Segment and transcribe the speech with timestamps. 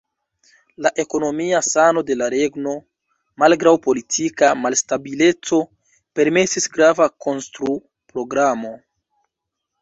[0.83, 2.73] La ekonomia sano de la regno,
[3.43, 5.61] malgraŭ politika malstabileco,
[6.21, 8.75] permesis grava konstru-programo.